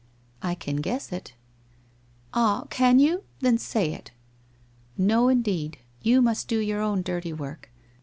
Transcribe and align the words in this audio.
I 0.41 0.53
I 0.53 0.55
can 0.55 0.77
guess 0.77 1.11
it.' 1.11 1.33
1 2.33 2.43
Ah, 2.43 2.63
can 2.71 2.97
you? 2.97 3.23
Then 3.41 3.59
say 3.59 3.93
it.'' 3.93 4.09
Xo, 4.99 5.31
indeed. 5.31 5.77
You 6.01 6.23
must 6.23 6.47
do 6.47 6.57
your 6.57 6.81
own 6.81 7.03
dirty 7.03 7.33
work. 7.33 7.69